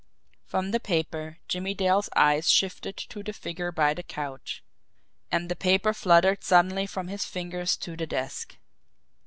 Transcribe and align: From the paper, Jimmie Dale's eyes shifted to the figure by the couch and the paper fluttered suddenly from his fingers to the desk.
From 0.47 0.71
the 0.71 0.79
paper, 0.79 1.37
Jimmie 1.47 1.75
Dale's 1.75 2.09
eyes 2.15 2.49
shifted 2.49 2.97
to 2.97 3.21
the 3.21 3.33
figure 3.33 3.71
by 3.71 3.93
the 3.93 4.01
couch 4.01 4.63
and 5.31 5.47
the 5.47 5.55
paper 5.55 5.93
fluttered 5.93 6.43
suddenly 6.43 6.87
from 6.87 7.07
his 7.07 7.23
fingers 7.23 7.77
to 7.77 7.95
the 7.95 8.07
desk. 8.07 8.57